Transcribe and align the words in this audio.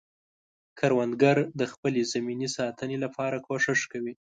کروندګر 0.79 1.37
د 1.59 1.61
خپلې 1.71 2.01
زمینې 2.13 2.47
د 2.49 2.53
ساتنې 2.57 2.97
لپاره 3.05 3.43
کوښښ 3.45 3.81
کوي 3.91 4.13